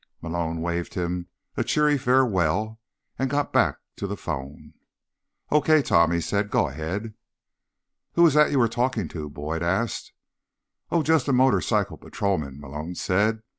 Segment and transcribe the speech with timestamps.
[0.19, 2.81] Malone waved him a cheery farewell,
[3.19, 4.73] and got back to the phone.
[5.51, 6.49] "Okay, Tom," he said.
[6.49, 7.13] "Go ahead."
[8.13, 10.11] "Who was that you were talking to?" Boyd asked.
[10.89, 13.43] "Oh, just a motorcycle patrolman," Malone said.